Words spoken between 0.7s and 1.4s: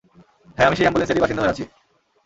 সেই অ্যাম্বুলেন্সেরই